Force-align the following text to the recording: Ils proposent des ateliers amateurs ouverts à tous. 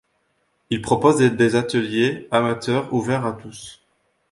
Ils 0.71 0.81
proposent 0.81 1.19
des 1.19 1.55
ateliers 1.55 2.27
amateurs 2.31 2.91
ouverts 2.91 3.27
à 3.27 3.33
tous. 3.33 3.81